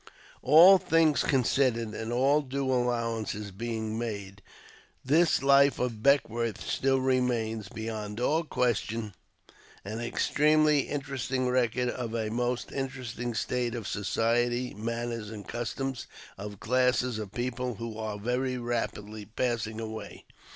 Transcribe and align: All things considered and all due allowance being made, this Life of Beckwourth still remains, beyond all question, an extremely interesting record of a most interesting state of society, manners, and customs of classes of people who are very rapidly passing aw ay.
All 0.41 0.79
things 0.79 1.21
considered 1.21 1.93
and 1.93 2.11
all 2.11 2.41
due 2.41 2.71
allowance 2.73 3.35
being 3.51 3.99
made, 3.99 4.41
this 5.05 5.43
Life 5.43 5.77
of 5.77 6.01
Beckwourth 6.01 6.59
still 6.67 6.99
remains, 6.99 7.69
beyond 7.69 8.19
all 8.19 8.43
question, 8.43 9.13
an 9.85 9.99
extremely 10.01 10.89
interesting 10.89 11.47
record 11.49 11.89
of 11.91 12.15
a 12.15 12.31
most 12.31 12.71
interesting 12.71 13.35
state 13.35 13.75
of 13.75 13.87
society, 13.87 14.73
manners, 14.73 15.29
and 15.29 15.47
customs 15.47 16.07
of 16.35 16.59
classes 16.59 17.19
of 17.19 17.31
people 17.31 17.75
who 17.75 17.95
are 17.99 18.17
very 18.17 18.57
rapidly 18.57 19.25
passing 19.25 19.79
aw 19.79 20.01
ay. 20.01 20.23